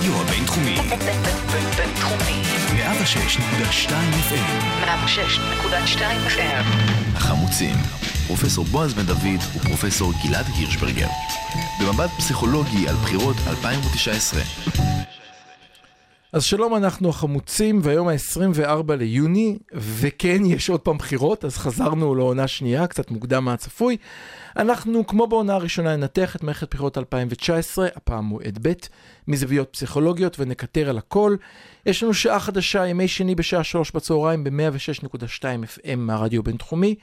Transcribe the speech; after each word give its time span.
הרדיו 0.00 0.20
הבינתחומי. 0.20 0.76
בינתחומי. 1.76 2.42
106.2 2.76 3.90
FM. 4.30 4.84
106.2 4.84 6.00
FM. 6.28 6.64
החמוצים. 7.14 7.76
פרופסור 8.26 8.64
בועז 8.64 8.94
בן 8.94 9.06
דוד 9.06 9.40
ופרופסור 9.56 10.12
גלעד 10.24 10.46
הירשברגר. 10.56 11.08
במבט 11.80 12.10
פסיכולוגי 12.18 12.88
על 12.88 12.94
בחירות 12.96 13.36
2019. 13.46 14.42
אז 16.32 16.44
שלום, 16.44 16.76
אנחנו 16.76 17.08
החמוצים, 17.08 17.80
והיום 17.82 18.08
ה-24 18.08 18.94
ליוני, 18.94 19.58
וכן, 19.74 20.44
יש 20.46 20.70
עוד 20.70 20.80
פעם 20.80 20.98
בחירות, 20.98 21.44
אז 21.44 21.56
חזרנו 21.56 22.14
לעונה 22.14 22.48
שנייה, 22.48 22.86
קצת 22.86 23.10
מוקדם 23.10 23.44
מהצפוי. 23.44 23.96
אנחנו, 24.56 25.06
כמו 25.06 25.26
בעונה 25.26 25.54
הראשונה, 25.54 25.96
ננתח 25.96 26.36
את 26.36 26.42
מערכת 26.42 26.74
בחירות 26.74 26.98
2019, 26.98 27.88
הפעם 27.96 28.24
מועד 28.24 28.58
ב', 28.62 28.72
מזוויות 29.28 29.68
פסיכולוגיות, 29.72 30.40
ונקטר 30.40 30.90
על 30.90 30.98
הכל. 30.98 31.36
יש 31.86 32.02
לנו 32.02 32.14
שעה 32.14 32.40
חדשה, 32.40 32.86
ימי 32.86 33.08
שני 33.08 33.34
בשעה 33.34 33.64
שלוש 33.64 33.90
בצהריים, 33.90 34.44
ב-106.2 34.44 35.42
FM 35.42 35.96
מהרדיו 35.96 36.42
בינתחומי, 36.42 36.94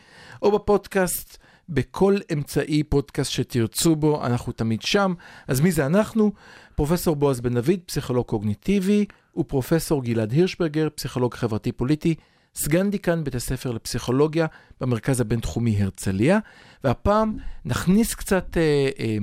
או 0.42 0.52
בפודקאסט. 0.52 1.38
בכל 1.70 2.18
אמצעי 2.34 2.84
פודקאסט 2.84 3.32
שתרצו 3.32 3.96
בו, 3.96 4.26
אנחנו 4.26 4.54
תמיד 4.54 4.82
שם. 4.82 5.14
אז 5.48 5.62
מי 5.62 5.72
זה 5.72 5.86
אנחנו? 5.86 6.32
פרופסור 6.78 7.16
בועז 7.16 7.42
בן 7.42 7.54
דוד, 7.54 7.80
פסיכולוג 7.86 8.26
קוגניטיבי, 8.26 9.06
ופרופסור 9.38 10.04
גלעד 10.04 10.32
הירשברגר, 10.32 10.88
פסיכולוג 10.96 11.34
חברתי-פוליטי, 11.34 12.16
סגן 12.56 12.90
דיקן 12.90 13.24
בית 13.24 13.36
הספר 13.36 13.72
לפסיכולוגיה 13.72 14.48
במרכז 14.82 15.22
הבינתחומי 15.22 15.84
הרצליה. 15.84 16.40
והפעם 16.84 17.38
נכניס 17.66 18.16
קצת 18.16 18.58
אה, 18.58 18.90
אה, 19.00 19.18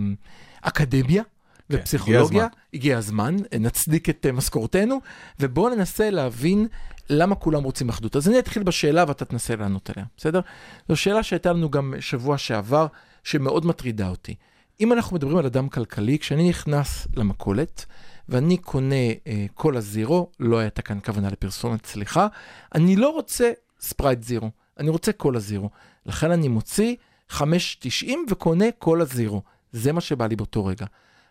אקדמיה. 0.60 1.22
ופסיכולוגיה, 1.70 2.46
הגיע 2.74 2.98
הזמן, 2.98 3.34
הגיע 3.34 3.38
הזמן 3.38 3.60
נצדיק 3.60 4.08
את 4.08 4.26
uh, 4.28 4.32
משכורתנו, 4.32 5.00
ובואו 5.40 5.74
ננסה 5.74 6.10
להבין 6.10 6.66
למה 7.10 7.34
כולם 7.34 7.62
רוצים 7.62 7.88
אחדות. 7.88 8.16
אז 8.16 8.28
אני 8.28 8.38
אתחיל 8.38 8.62
בשאלה 8.62 9.04
ואתה 9.08 9.24
תנסה 9.24 9.56
לענות 9.56 9.90
עליה, 9.90 10.06
בסדר? 10.16 10.40
זו 10.88 10.96
שאלה 10.96 11.22
שהייתה 11.22 11.52
לנו 11.52 11.70
גם 11.70 11.94
שבוע 12.00 12.38
שעבר, 12.38 12.86
שמאוד 13.24 13.66
מטרידה 13.66 14.08
אותי. 14.08 14.34
אם 14.80 14.92
אנחנו 14.92 15.16
מדברים 15.16 15.36
על 15.36 15.46
אדם 15.46 15.68
כלכלי, 15.68 16.18
כשאני 16.18 16.48
נכנס 16.48 17.06
למכולת, 17.16 17.86
ואני 18.28 18.56
קונה 18.56 18.94
אה, 19.26 19.46
קולה 19.54 19.80
זירו, 19.80 20.30
לא 20.40 20.58
הייתה 20.58 20.82
כאן 20.82 20.98
כוונה 21.04 21.28
לפרסומת, 21.28 21.86
סליחה, 21.86 22.26
אני 22.74 22.96
לא 22.96 23.08
רוצה 23.08 23.52
ספרייט 23.80 24.22
זירו, 24.22 24.50
אני 24.78 24.90
רוצה 24.90 25.12
קולה 25.12 25.40
זירו. 25.40 25.70
לכן 26.06 26.30
אני 26.30 26.48
מוציא 26.48 26.96
5.90 27.30 28.10
וקונה 28.30 28.64
קולה 28.78 29.04
זירו. 29.04 29.42
זה 29.72 29.92
מה 29.92 30.00
שבא 30.00 30.26
לי 30.26 30.36
באותו 30.36 30.64
רגע. 30.64 30.86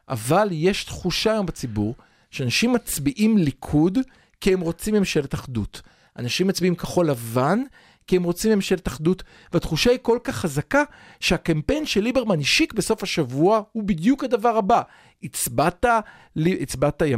אבל 0.10 0.48
יש 0.52 0.84
תחושה 0.84 1.32
היום 1.32 1.46
בציבור 1.46 1.96
שאנשים 2.32 2.74
מצביעים 2.74 3.38
ליכוד 3.38 3.98
כי 4.42 4.54
הם 4.54 4.60
רוצים 4.60 4.96
ממשלת 4.96 5.34
אחדות. 5.34 5.82
אנשים 6.20 6.48
מצביעים 6.48 6.76
כחול 6.76 7.10
לבן 7.10 7.60
כי 8.08 8.16
הם 8.16 8.24
רוצים 8.24 8.52
ממשלת 8.52 8.88
אחדות, 8.88 9.24
והתחושה 9.54 9.92
היא 9.92 10.00
כל 10.02 10.20
כך 10.24 10.36
חזקה 10.36 10.84
שהקמפיין 11.20 11.86
של 11.86 12.02
ליברמן 12.02 12.40
השיק 12.40 12.74
בסוף 12.74 13.04
השבוע 13.04 13.62
הוא 13.72 13.84
בדיוק 13.84 14.24
הדבר 14.24 14.58
הבא. 14.58 14.82
הצבעת, 15.24 15.86
הצבעת 16.62 17.02
אה, 17.02 17.12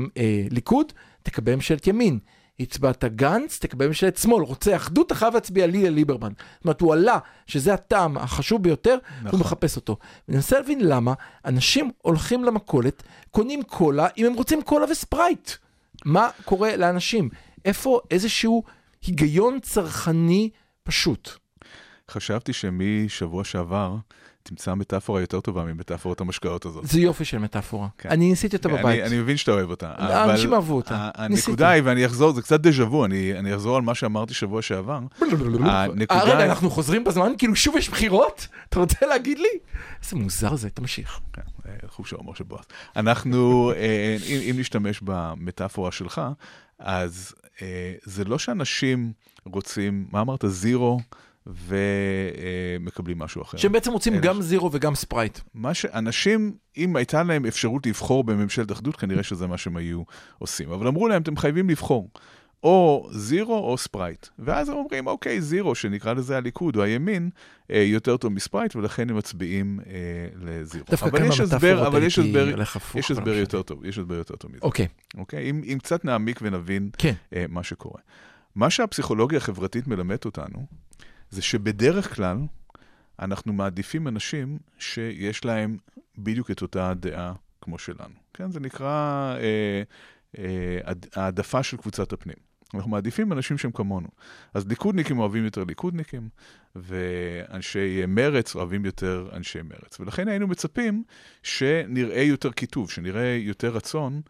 ליכוד, 0.51 0.93
תקבל 1.23 1.55
ממשלת 1.55 1.87
ימין. 1.87 2.19
הצבעת 2.59 3.03
גנץ, 3.03 3.59
תקבל 3.59 3.87
ממשלת 3.87 4.17
שמאל. 4.17 4.43
רוצה 4.43 4.75
אחדות, 4.75 5.07
אתה 5.07 5.15
חייב 5.15 5.33
להצביע 5.33 5.67
לי 5.67 5.83
לליברמן. 5.83 6.31
זאת 6.37 6.65
אומרת, 6.65 6.81
הוא 6.81 6.93
עלה, 6.93 7.19
שזה 7.47 7.73
הטעם 7.73 8.17
החשוב 8.17 8.63
ביותר, 8.63 8.97
נכון. 9.17 9.29
הוא 9.31 9.39
מחפש 9.39 9.75
אותו. 9.75 9.97
אני 10.29 10.35
מנסה 10.35 10.59
להבין 10.59 10.79
למה 10.81 11.13
אנשים 11.45 11.91
הולכים 12.01 12.43
למכולת, 12.43 13.03
קונים 13.31 13.63
קולה, 13.63 14.07
אם 14.17 14.25
הם 14.25 14.33
רוצים 14.33 14.61
קולה 14.61 14.85
וספרייט. 14.91 15.51
מה 16.05 16.29
קורה 16.45 16.75
לאנשים? 16.75 17.29
איפה 17.65 17.99
איזשהו 18.11 18.63
היגיון 19.07 19.59
צרכני 19.59 20.49
פשוט? 20.85 21.29
חשבתי 22.11 22.53
שמשבוע 22.53 23.43
שעבר 23.43 23.95
תמצא 24.43 24.73
מטאפורה 24.73 25.21
יותר 25.21 25.41
טובה 25.41 25.63
ממטאפורת 25.63 26.21
המשקאות 26.21 26.65
הזאת. 26.65 26.87
זה 26.87 26.99
יופי 26.99 27.25
של 27.25 27.37
מטאפורה. 27.37 27.87
כן. 27.97 28.09
אני 28.09 28.29
ניסיתי 28.29 28.55
אותה 28.55 28.69
בבית. 28.69 28.85
אני, 28.85 29.03
אני 29.03 29.17
מבין 29.19 29.37
שאתה 29.37 29.51
אוהב 29.51 29.69
אותה. 29.69 29.93
אנשים 30.29 30.53
אהבו 30.53 30.75
אותה. 30.75 31.09
הנקודה 31.15 31.69
היא, 31.69 31.81
ואני 31.85 32.05
אחזור, 32.05 32.33
זה 32.33 32.41
קצת 32.41 32.59
דז'ה 32.59 32.83
וו, 32.83 33.05
אני, 33.05 33.39
אני 33.39 33.55
אחזור 33.55 33.75
על 33.75 33.81
מה 33.81 33.95
שאמרתי 33.95 34.33
שבוע 34.33 34.61
שעבר. 34.61 34.99
הנקודה... 35.21 36.23
רגע, 36.23 36.45
אנחנו 36.45 36.69
חוזרים 36.69 37.03
בזמן? 37.03 37.31
כאילו 37.37 37.55
שוב 37.55 37.77
יש 37.77 37.89
בחירות? 37.89 38.47
אתה 38.69 38.79
רוצה 38.79 39.05
להגיד 39.05 39.37
לי? 39.37 39.59
איזה 40.03 40.15
מוזר 40.15 40.55
זה, 40.55 40.69
תמשיך. 40.69 41.19
כן, 41.33 41.41
חוש 41.87 42.13
ההומור 42.13 42.35
של 42.35 42.43
בועז. 42.43 42.65
אנחנו, 42.95 43.71
אם, 44.27 44.39
אם 44.51 44.59
נשתמש 44.59 44.99
במטאפורה 45.03 45.91
שלך, 45.91 46.21
אז 46.79 47.35
זה 48.03 48.23
לא 48.23 48.39
שאנשים 48.39 49.11
רוצים, 49.45 50.05
מה 50.11 50.21
אמרת? 50.21 50.45
זירו? 50.47 50.99
ומקבלים 51.47 53.19
משהו 53.19 53.41
אחר. 53.41 53.57
שהם 53.57 53.71
בעצם 53.71 53.91
רוצים 53.91 54.17
גם 54.21 54.41
זירו 54.41 54.69
וגם 54.71 54.95
ספרייט. 54.95 55.39
מה 55.53 55.73
שאנשים, 55.73 56.53
אם 56.77 56.95
הייתה 56.95 57.23
להם 57.23 57.45
אפשרות 57.45 57.85
לבחור 57.85 58.23
בממשלת 58.23 58.71
אחדות, 58.71 58.95
כנראה 58.95 59.23
שזה 59.23 59.47
מה 59.47 59.57
שהם 59.57 59.77
היו 59.77 60.03
עושים. 60.39 60.71
אבל 60.71 60.87
אמרו 60.87 61.07
להם, 61.07 61.21
אתם 61.21 61.37
חייבים 61.37 61.69
לבחור. 61.69 62.09
או 62.63 63.09
זירו 63.11 63.57
או 63.57 63.77
ספרייט. 63.77 64.27
ואז 64.39 64.69
הם 64.69 64.75
אומרים, 64.75 65.07
אוקיי, 65.07 65.41
זירו, 65.41 65.75
שנקרא 65.75 66.13
לזה 66.13 66.37
הליכוד 66.37 66.75
או 66.75 66.83
הימין, 66.83 67.29
אה, 67.71 67.77
יותר 67.77 68.17
טוב 68.17 68.33
מספרייט, 68.33 68.75
ולכן 68.75 69.09
הם 69.09 69.17
מצביעים 69.17 69.79
אה, 69.87 69.93
לזירו. 70.41 70.85
דווקא 70.89 71.09
כאן 71.09 71.29
במטאפורות 71.29 71.93
הייתי 71.93 72.51
הולך 72.51 72.75
הפוך. 72.75 72.95
יש 72.95 73.11
הסבר 73.11 73.33
יותר 73.33 73.61
טוב, 73.61 73.85
יש 73.85 73.99
הסבר 73.99 74.15
יותר 74.15 74.35
טוב 74.35 74.51
מזה. 74.51 74.59
אוקיי. 74.61 74.87
אוקיי, 75.17 75.49
אם, 75.49 75.61
אם 75.73 75.77
קצת 75.79 76.05
נעמיק 76.05 76.39
ונבין 76.41 76.89
כן. 76.97 77.13
אה, 77.35 77.45
מה 77.49 77.63
שקורה. 77.63 77.99
מה 78.55 78.69
שהפסיכולוגיה 78.69 79.37
החברתית 79.37 79.87
מלמדת 79.87 80.25
אותנו, 80.25 80.65
זה 81.29 81.41
שבדרך 81.41 82.15
כלל 82.15 82.37
אנחנו 83.19 83.53
מעדיפים 83.53 84.07
אנשים 84.07 84.57
שיש 84.79 85.45
להם 85.45 85.77
בדיוק 86.17 86.51
את 86.51 86.61
אותה 86.61 86.93
דעה 86.93 87.33
כמו 87.61 87.77
שלנו. 87.77 88.15
כן, 88.33 88.51
זה 88.51 88.59
נקרא 88.59 89.35
אה, 89.37 89.83
אה, 90.37 90.93
העדפה 91.15 91.63
של 91.63 91.77
קבוצת 91.77 92.13
הפנים. 92.13 92.35
אנחנו 92.73 92.91
מעדיפים 92.91 93.31
אנשים 93.31 93.57
שהם 93.57 93.71
כמונו. 93.71 94.07
אז 94.53 94.67
ליכודניקים 94.67 95.19
אוהבים 95.19 95.45
יותר 95.45 95.63
ליכודניקים, 95.63 96.29
ואנשי 96.75 98.03
מרץ 98.07 98.55
אוהבים 98.55 98.85
יותר 98.85 99.29
אנשי 99.33 99.61
מרץ. 99.61 99.99
ולכן 99.99 100.27
היינו 100.27 100.47
מצפים 100.47 101.03
שנראה 101.43 102.21
יותר 102.21 102.51
קיטוב, 102.51 102.91
שנראה 102.91 103.37
יותר 103.41 103.69
רצון 103.69 104.21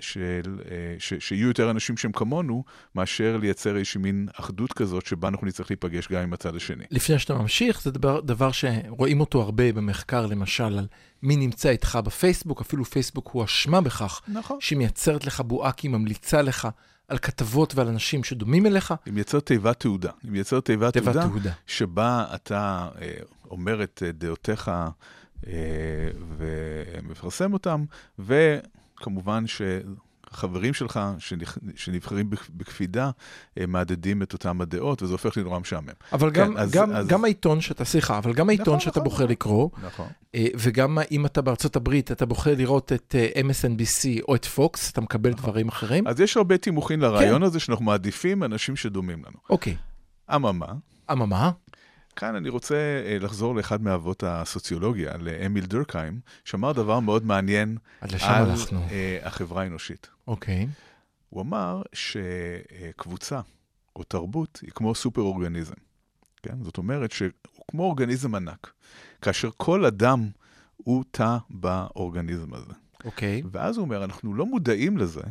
של, 0.00 0.60
אה, 0.70 0.94
ש, 0.98 1.14
שיהיו 1.18 1.48
יותר 1.48 1.70
אנשים 1.70 1.96
שהם 1.96 2.12
כמונו, 2.12 2.64
מאשר 2.94 3.36
לייצר 3.40 3.76
איזושהי 3.76 4.00
מין 4.00 4.28
אחדות 4.34 4.72
כזאת, 4.72 5.06
שבה 5.06 5.28
אנחנו 5.28 5.46
נצטרך 5.46 5.70
להיפגש 5.70 6.08
גם 6.08 6.22
עם 6.22 6.32
הצד 6.32 6.56
השני. 6.56 6.84
לפני 6.90 7.18
שאתה 7.18 7.34
ממשיך, 7.34 7.82
זה 7.82 7.90
דבר, 7.90 8.20
דבר 8.20 8.52
שרואים 8.52 9.20
אותו 9.20 9.42
הרבה 9.42 9.72
במחקר, 9.72 10.26
למשל, 10.26 10.78
על 10.78 10.86
מי 11.22 11.36
נמצא 11.36 11.68
איתך 11.68 11.98
בפייסבוק, 12.04 12.60
אפילו 12.60 12.84
פייסבוק 12.84 13.30
הוא 13.32 13.44
אשמה 13.44 13.80
בכך, 13.80 14.20
נכון. 14.28 14.56
שהיא 14.60 14.78
מייצרת 14.78 15.26
לך 15.26 15.40
בועה, 15.40 15.72
כי 15.72 15.86
היא 15.86 15.92
ממליצה 15.92 16.42
לך. 16.42 16.68
על 17.08 17.18
כתבות 17.18 17.74
ועל 17.74 17.88
אנשים 17.88 18.24
שדומים 18.24 18.66
אליך. 18.66 18.94
היא 19.06 19.14
מייצרת 19.14 19.46
תיבת 19.46 19.80
תעודה. 19.80 20.10
היא 20.22 20.30
מייצרת 20.30 20.64
תיבת 20.64 20.92
תיבת 20.92 21.04
תעודה, 21.04 21.28
תעודה, 21.28 21.52
שבה 21.66 22.24
אתה 22.34 22.88
אה, 23.00 23.12
אומר 23.50 23.82
את 23.82 24.02
דעותיך 24.14 24.70
אה, 25.46 25.52
ומפרסם 26.38 27.52
אותם, 27.52 27.84
ו... 28.18 28.58
כמובן 29.00 29.44
שחברים 29.46 30.74
שלך 30.74 31.00
שנבחרים 31.76 32.30
בקפידה, 32.50 33.10
מהדהדים 33.68 34.22
את 34.22 34.32
אותם 34.32 34.60
הדעות, 34.60 35.02
וזה 35.02 35.12
הופך 35.12 35.36
לי 35.36 35.42
נורא 35.42 35.58
משעמם. 35.58 35.88
אבל 36.12 36.30
כן, 36.34 36.44
גם, 36.44 36.56
אז, 36.56 36.70
גם, 36.70 36.92
אז... 36.92 37.06
גם 37.06 37.24
העיתון 37.24 37.60
שאתה, 37.60 37.84
סליחה, 37.84 38.18
אבל 38.18 38.32
גם 38.32 38.48
העיתון 38.48 38.66
נכון, 38.66 38.80
שאתה 38.80 38.90
נכון, 38.90 39.04
בוחר 39.04 39.24
נכון. 39.24 39.30
לקרוא, 39.30 39.70
נכון. 39.82 40.06
וגם 40.36 40.98
אם 41.10 41.26
אתה 41.26 41.42
בארצות 41.42 41.76
הברית, 41.76 42.12
אתה 42.12 42.26
בוחר 42.26 42.54
לראות 42.56 42.92
את 42.92 43.14
MSNBC 43.36 44.22
או 44.28 44.34
את 44.34 44.44
פוקס, 44.44 44.90
אתה 44.92 45.00
מקבל 45.00 45.30
נכון. 45.30 45.42
דברים 45.42 45.68
אחרים. 45.68 46.06
אז 46.06 46.20
יש 46.20 46.36
הרבה 46.36 46.58
תימוכין 46.58 47.00
לרעיון 47.00 47.40
כן. 47.40 47.42
הזה, 47.42 47.60
שאנחנו 47.60 47.84
מעדיפים 47.84 48.44
אנשים 48.44 48.76
שדומים 48.76 49.18
לנו. 49.18 49.36
אוקיי. 49.50 49.76
אממה. 50.34 50.66
אממה? 51.12 51.50
כאן 52.18 52.34
אני 52.34 52.48
רוצה 52.48 52.74
אה, 52.74 53.18
לחזור 53.20 53.54
לאחד 53.54 53.82
מאבות 53.82 54.22
הסוציולוגיה, 54.26 55.16
לאמיל 55.16 55.66
דורקהיים, 55.66 56.20
שאמר 56.44 56.72
דבר 56.72 57.00
מאוד 57.00 57.24
מעניין 57.24 57.76
על. 58.00 58.08
אה, 58.90 59.18
החברה 59.22 59.62
האנושית. 59.62 60.08
אוקיי. 60.26 60.68
הוא 61.28 61.42
אמר 61.42 61.82
שקבוצה 61.92 63.40
או 63.96 64.02
תרבות 64.04 64.60
היא 64.62 64.70
כמו 64.74 64.94
סופר 64.94 65.20
אורגניזם. 65.20 65.74
כן? 66.42 66.56
זאת 66.62 66.78
אומרת 66.78 67.12
שהוא 67.12 67.30
כמו 67.70 67.82
אורגניזם 67.82 68.34
ענק, 68.34 68.72
כאשר 69.22 69.50
כל 69.56 69.84
אדם 69.84 70.28
הוא 70.76 71.04
תא 71.10 71.36
באורגניזם 71.50 72.54
הזה. 72.54 72.72
אוקיי. 73.04 73.42
ואז 73.52 73.76
הוא 73.76 73.84
אומר, 73.84 74.04
אנחנו 74.04 74.34
לא 74.34 74.46
מודעים 74.46 74.98
לזה, 74.98 75.22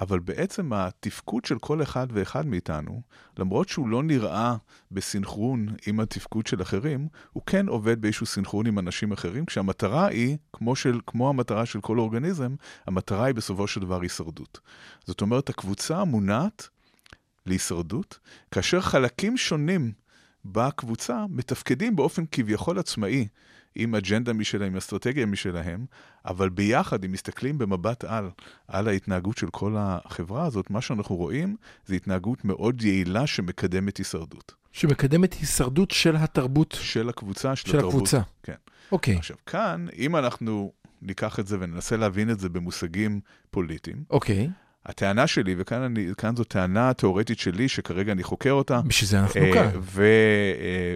אבל 0.00 0.18
בעצם 0.18 0.72
התפקוד 0.72 1.44
של 1.44 1.58
כל 1.58 1.82
אחד 1.82 2.06
ואחד 2.10 2.46
מאיתנו, 2.46 3.02
למרות 3.38 3.68
שהוא 3.68 3.88
לא 3.88 4.02
נראה 4.02 4.56
בסינכרון 4.90 5.68
עם 5.86 6.00
התפקוד 6.00 6.46
של 6.46 6.62
אחרים, 6.62 7.08
הוא 7.32 7.42
כן 7.46 7.68
עובד 7.68 8.00
באיזשהו 8.00 8.26
סינכרון 8.26 8.66
עם 8.66 8.78
אנשים 8.78 9.12
אחרים, 9.12 9.46
כשהמטרה 9.46 10.06
היא, 10.06 10.36
כמו, 10.52 10.76
של, 10.76 11.00
כמו 11.06 11.28
המטרה 11.28 11.66
של 11.66 11.80
כל 11.80 11.98
אורגניזם, 11.98 12.54
המטרה 12.86 13.24
היא 13.24 13.34
בסופו 13.34 13.66
של 13.66 13.80
דבר 13.80 14.00
הישרדות. 14.00 14.60
זאת 15.04 15.20
אומרת, 15.20 15.50
הקבוצה 15.50 16.04
מונעת 16.04 16.68
להישרדות, 17.46 18.18
כאשר 18.50 18.80
חלקים 18.80 19.36
שונים 19.36 19.92
בקבוצה 20.52 21.24
מתפקדים 21.30 21.96
באופן 21.96 22.24
כביכול 22.32 22.78
עצמאי, 22.78 23.28
עם 23.74 23.94
אג'נדה 23.94 24.32
משלהם, 24.32 24.70
עם 24.70 24.76
אסטרטגיה 24.76 25.26
משלהם, 25.26 25.86
אבל 26.24 26.48
ביחד, 26.48 27.04
אם 27.04 27.12
מסתכלים 27.12 27.58
במבט 27.58 28.04
על, 28.04 28.30
על 28.68 28.88
ההתנהגות 28.88 29.38
של 29.38 29.50
כל 29.50 29.74
החברה 29.78 30.46
הזאת, 30.46 30.70
מה 30.70 30.80
שאנחנו 30.80 31.16
רואים 31.16 31.56
זה 31.86 31.94
התנהגות 31.94 32.44
מאוד 32.44 32.82
יעילה 32.82 33.26
שמקדמת 33.26 33.96
הישרדות. 33.96 34.54
שמקדמת 34.72 35.34
הישרדות 35.34 35.90
של 35.90 36.16
התרבות 36.16 36.76
של 36.80 37.08
הקבוצה, 37.08 37.56
של, 37.56 37.70
של 37.70 37.76
התרבות. 37.76 37.94
הקבוצה. 37.94 38.20
כן. 38.42 38.54
אוקיי, 38.92 39.16
עכשיו, 39.16 39.36
כאן, 39.46 39.86
אם 39.98 40.16
אנחנו 40.16 40.72
ניקח 41.02 41.40
את 41.40 41.46
זה 41.46 41.56
וננסה 41.60 41.96
להבין 41.96 42.30
את 42.30 42.40
זה 42.40 42.48
במושגים 42.48 43.20
פוליטיים, 43.50 44.04
אוקיי. 44.10 44.48
הטענה 44.88 45.26
שלי, 45.26 45.54
וכאן 45.58 45.82
אני, 45.82 46.08
זו 46.36 46.44
טענה 46.44 46.94
תיאורטית 46.94 47.38
שלי, 47.38 47.68
שכרגע 47.68 48.12
אני 48.12 48.22
חוקר 48.22 48.52
אותה, 48.52 48.80
בשביל 48.86 49.08
זה 49.08 49.20
אנחנו 49.20 49.40
אה, 49.40 49.52
כאן. 49.54 49.80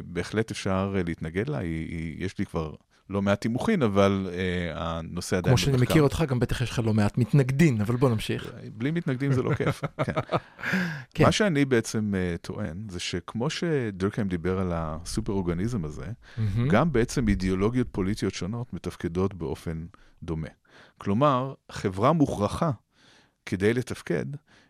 ובהחלט 0.02 0.50
אפשר 0.50 0.94
אה, 0.96 1.02
להתנגד 1.02 1.48
לה, 1.48 1.58
היא, 1.58 1.88
היא, 1.88 2.24
יש 2.24 2.38
לי 2.38 2.46
כבר 2.46 2.74
לא 3.10 3.22
מעט 3.22 3.40
תימוכין, 3.40 3.82
אבל 3.82 4.28
אה, 4.32 4.72
הנושא 4.74 5.36
עדיין 5.36 5.56
כמו 5.56 5.58
שאני 5.58 5.76
במחקר. 5.76 5.90
מכיר 5.90 6.02
אותך, 6.02 6.24
גם 6.28 6.38
בטח 6.38 6.60
יש 6.60 6.70
לך 6.70 6.80
לא 6.84 6.94
מעט 6.94 7.18
מתנגדים, 7.18 7.80
אבל 7.80 7.96
בוא 7.96 8.10
נמשיך. 8.10 8.52
בלי 8.72 8.90
מתנגדים 8.90 9.32
זה 9.32 9.42
לא 9.42 9.54
כיף. 9.54 9.80
כן. 10.04 10.12
כן. 11.14 11.24
מה 11.24 11.32
שאני 11.32 11.64
בעצם 11.64 12.12
טוען, 12.40 12.86
זה 12.90 13.00
שכמו 13.00 13.50
שדורקהיים 13.50 14.28
דיבר 14.28 14.58
על 14.58 14.72
הסופר-אורגניזם 14.74 15.84
הזה. 15.84 16.06
גם 16.68 16.92
בעצם 16.92 17.28
אידיאולוגיות 17.28 17.88
פוליטיות 17.92 18.34
שונות 18.34 18.72
מתפקדות 18.72 19.34
באופן 19.34 19.86
דומה. 20.22 20.48
כלומר, 20.98 21.54
חברה 21.70 22.12
מוכרחה 22.12 22.70
כדי 23.46 23.74
לתפקד, 23.74 24.24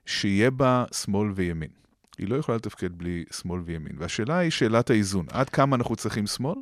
שיהיה 0.07 0.51
בה 0.51 0.85
שמאל 0.93 1.33
וימין. 1.35 1.71
היא 2.19 2.29
לא 2.29 2.37
יכולה 2.37 2.57
לתפקד 2.57 2.99
בלי 2.99 3.25
שמאל 3.41 3.61
וימין. 3.65 3.93
והשאלה 3.99 4.39
היא 4.39 4.51
שאלת 4.51 4.91
האיזון. 4.91 5.27
עד 5.31 5.49
כמה 5.49 5.77
אנחנו 5.77 5.97
צריכים 5.97 6.27
שמאל, 6.27 6.57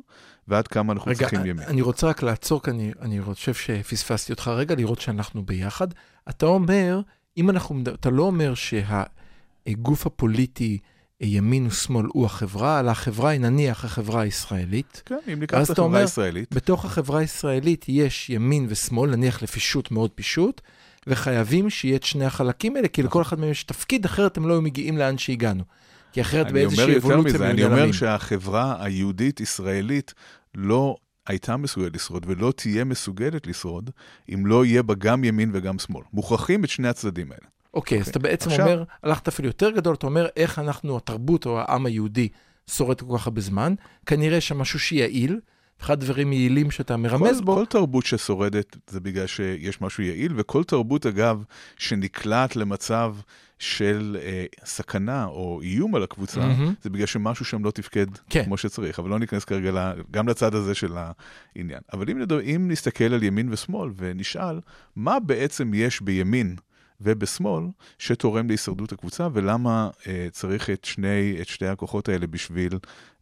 ועד 0.47 0.67
כמה 0.67 0.93
אנחנו 0.93 1.11
רגע, 1.11 1.19
צריכים 1.19 1.45
ימין. 1.45 1.67
אני 1.67 1.81
רוצה 1.81 2.07
רק 2.07 2.23
לעצור, 2.23 2.63
כי 2.63 2.71
אני, 2.71 2.91
אני 3.01 3.21
חושב 3.21 3.53
שפספסתי 3.53 4.31
אותך 4.31 4.47
רגע, 4.47 4.75
לראות 4.75 5.01
שאנחנו 5.01 5.45
ביחד. 5.45 5.87
אתה 6.29 6.45
אומר, 6.45 7.01
אם 7.37 7.49
אנחנו, 7.49 7.81
אתה 7.93 8.09
לא 8.09 8.23
אומר 8.23 8.53
שהגוף 8.53 10.05
הפוליטי, 10.05 10.77
אה, 11.21 11.27
ימין 11.27 11.67
ושמאל, 11.67 12.05
הוא 12.13 12.25
החברה, 12.25 12.79
אלא 12.79 12.91
החברה 12.91 13.29
היא 13.29 13.39
נניח 13.39 13.85
החברה 13.85 14.21
הישראלית. 14.21 15.01
כן, 15.05 15.19
אם 15.33 15.39
ניקח 15.39 15.57
את 15.65 15.69
החברה 15.69 15.99
הישראלית, 15.99 16.53
בתוך 16.53 16.85
החברה 16.85 17.19
הישראלית 17.19 17.85
יש 17.87 18.29
ימין 18.29 18.65
ושמאל, 18.69 19.15
נניח 19.15 19.43
לפישוט 19.43 19.91
מאוד 19.91 20.11
פישוט, 20.15 20.61
וחייבים 21.09 21.69
שיהיה 21.69 21.95
את 21.95 22.03
שני 22.03 22.25
החלקים 22.25 22.75
האלה, 22.75 22.87
כי 22.87 23.03
לכל 23.03 23.21
אחד 23.21 23.39
מהם 23.39 23.49
יש 23.49 23.63
תפקיד, 23.63 24.05
אחרת 24.05 24.37
הם 24.37 24.47
לא 24.47 24.53
היו 24.53 24.61
מגיעים 24.61 24.97
לאן 24.97 25.17
שהגענו. 25.17 25.63
כי 26.11 26.21
אחרת 26.21 26.45
אני 26.45 26.53
באיזושהי 26.53 26.83
אומר 26.83 26.93
יותר 26.93 27.07
אבולוציה 27.07 27.33
מזה, 27.33 27.45
הם 27.45 27.51
אני 27.51 27.63
אומר. 27.63 27.91
שהחברה 27.91 28.83
היהודית-ישראלית 28.83 30.13
לא 30.55 30.95
הייתה 31.27 31.57
מסוגלת 31.57 31.95
לשרוד 31.95 32.25
ולא 32.27 32.53
תהיה 32.55 32.83
מסוגלת 32.83 33.47
לשרוד 33.47 33.89
אם 34.33 34.45
לא 34.45 34.65
יהיה 34.65 34.83
בה 34.83 34.93
גם 34.93 35.23
ימין 35.23 35.51
וגם 35.53 35.79
שמאל. 35.79 36.03
מוכרחים 36.13 36.63
את 36.63 36.69
שני 36.69 36.87
הצדדים 36.87 37.31
האלה. 37.31 37.47
אוקיי, 37.73 37.99
אז 37.99 38.07
אתה 38.07 38.19
בעצם 38.19 38.49
עכשיו- 38.49 38.67
אומר, 38.67 38.83
הלכת 39.03 39.27
אפילו 39.27 39.47
יותר 39.47 39.69
גדול, 39.69 39.95
אתה 39.95 40.07
אומר 40.07 40.27
איך 40.37 40.59
אנחנו, 40.59 40.97
התרבות 40.97 41.45
או 41.45 41.59
העם 41.59 41.85
היהודי, 41.85 42.27
שורד 42.67 43.01
כל 43.01 43.17
כך 43.17 43.27
הרבה 43.27 43.41
זמן. 43.41 43.73
כנראה 44.05 44.41
שמשהו 44.41 44.79
שיעיל, 44.79 45.39
אחד 45.81 45.93
הדברים 46.03 46.33
יעילים 46.33 46.71
שאתה 46.71 46.97
מרמז 46.97 47.37
כל, 47.39 47.45
בו, 47.45 47.55
כל 47.55 47.65
תרבות 47.65 48.05
ששורדת 48.05 48.77
זה 48.87 48.99
בגלל 48.99 49.27
שיש 49.27 49.81
משהו 49.81 50.03
יעיל, 50.03 50.33
וכל 50.35 50.63
תרבות, 50.63 51.05
אגב, 51.05 51.43
שנקלעת 51.77 52.55
למצב 52.55 53.15
של 53.59 54.17
אה, 54.21 54.45
סכנה 54.65 55.25
או 55.25 55.61
איום 55.61 55.95
על 55.95 56.03
הקבוצה, 56.03 56.39
מהמם. 56.39 56.73
זה 56.81 56.89
בגלל 56.89 57.05
שמשהו 57.05 57.45
שם 57.45 57.63
לא 57.65 57.71
תפקד 57.71 58.05
כן. 58.29 58.43
כמו 58.45 58.57
שצריך. 58.57 58.99
אבל 58.99 59.09
לא 59.09 59.19
ניכנס 59.19 59.45
כרגע 59.45 59.71
ל- 59.71 60.01
גם 60.11 60.27
לצד 60.29 60.55
הזה 60.55 60.75
של 60.75 60.93
העניין. 60.97 61.79
אבל 61.93 62.09
אם, 62.09 62.19
נדבר, 62.19 62.41
אם 62.41 62.67
נסתכל 62.71 63.13
על 63.13 63.23
ימין 63.23 63.49
ושמאל 63.53 63.89
ונשאל, 63.95 64.59
מה 64.95 65.19
בעצם 65.19 65.71
יש 65.73 66.01
בימין 66.01 66.55
ובשמאל 67.01 67.63
שתורם 67.99 68.47
להישרדות 68.47 68.91
הקבוצה, 68.91 69.27
ולמה 69.33 69.89
אה, 70.07 70.27
צריך 70.31 70.69
את, 70.69 70.85
שני, 70.85 71.37
את 71.41 71.47
שתי 71.47 71.65
הכוחות 71.67 72.09
האלה 72.09 72.27
בשביל 72.27 72.73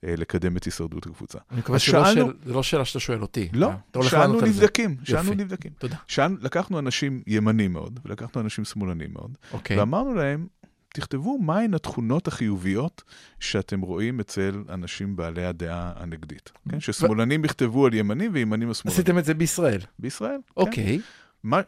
אה, 0.04 0.14
לקדם 0.18 0.58
את 0.58 0.64
הישרדות 0.64 1.06
הקבוצה. 1.06 1.38
אני 1.52 1.60
מקווה 1.60 1.76
אז 1.76 1.82
שלא 1.82 2.04
שאלנו- 2.06 2.26
שאל- 2.28 2.34
זה 2.46 2.54
לא 2.54 2.64
שאלה 2.64 2.86
שאתה 2.86 3.00
שואל 3.00 3.22
אותי. 3.22 3.50
לא, 3.54 3.70
שאלנו. 4.02 4.42
נבדקים, 4.42 4.96
שאלנו. 5.04 5.34
נבדקים. 5.34 5.72
תודה. 5.78 5.96
שאל, 6.08 6.38
לקחנו 6.42 6.80
אנשים 6.80 7.22
ימנים 7.28 7.74
מאוד, 7.74 8.00
ולקחנו 8.06 8.42
אנשים 8.42 8.66
שמאלנים 8.66 9.10
מאוד, 9.14 9.38
אוקיי. 9.54 9.80
ואמרנו 9.80 10.14
להם, 10.14 10.48
תכתבו 10.94 11.38
מהן 11.42 11.74
התכונות 11.74 12.28
החיוביות 12.28 13.04
שאתם 13.40 13.82
רואים 13.82 14.20
אצל 14.20 14.64
אנשים 14.70 15.16
בעלי 15.16 15.46
הדעה 15.46 15.92
הנגדית. 15.96 16.52
כן? 16.70 16.80
ששמאלנים 16.80 17.46
יכתבו 17.46 17.86
על 17.86 17.94
ימנים 17.94 18.32
וימנים 18.34 18.68
על 18.68 18.74
שמאלנים. 18.74 18.94
עשיתם 19.00 19.18
את 19.18 19.26
זה 19.26 19.34
בישראל. 19.34 19.80
בישראל, 20.00 20.38
כן. 20.46 20.52
אוקיי. 20.58 21.00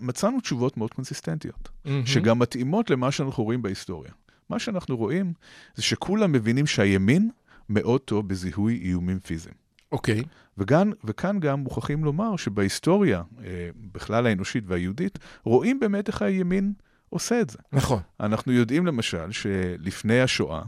מצאנו 0.01 0.39
תשובות 0.39 0.77
מאוד 0.77 0.93
קונסיסטנטיות, 0.93 1.69
מהמם. 1.85 2.05
שגם 2.05 2.39
מתאימות 2.39 2.89
למה 2.89 3.11
שאנחנו 3.11 3.43
רואים 3.43 3.61
בהיסטוריה. 3.61 4.11
מה 4.49 4.59
שאנחנו 4.59 4.97
רואים 4.97 5.33
זה 5.75 5.83
שכולם 5.83 6.31
מבינים 6.31 6.67
שהימין 6.67 7.29
מאוד 7.69 8.01
טוב 8.01 8.27
בזיהוי 8.27 8.79
איומים 8.83 9.19
פיזיים. 9.19 9.55
אוקיי. 9.91 10.23
וכאן, 10.57 10.91
וכאן 11.03 11.39
גם 11.39 11.59
מוכרחים 11.59 12.03
לומר 12.03 12.35
שבהיסטוריה, 12.35 13.21
אה, 13.43 13.69
בכלל 13.91 14.27
האנושית 14.27 14.63
והיהודית, 14.67 15.19
רואים 15.43 15.79
באמת 15.79 16.07
איך 16.07 16.21
הימין 16.21 16.73
עושה 17.09 17.41
את 17.41 17.49
זה. 17.49 17.57
נכון. 17.73 17.99
אנחנו 18.19 18.51
יודעים 18.51 18.85
למשל 18.85 19.31
שלפני 19.31 20.21
השואה, 20.21 20.61